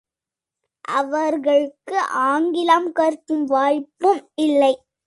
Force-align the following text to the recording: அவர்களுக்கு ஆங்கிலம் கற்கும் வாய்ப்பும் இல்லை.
அவர்களுக்கு 0.91 1.97
ஆங்கிலம் 1.99 2.91
கற்கும் 2.91 3.45
வாய்ப்பும் 3.45 4.21
இல்லை. 4.41 4.73